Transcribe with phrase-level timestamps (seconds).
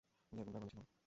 [0.33, 0.85] উনি এরকমটাই বলেছিলেন।